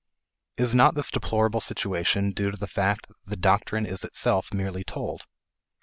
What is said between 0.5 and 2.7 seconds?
Is not this deplorable situation due to the